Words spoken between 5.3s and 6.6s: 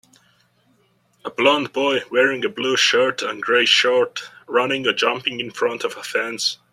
in front of a fence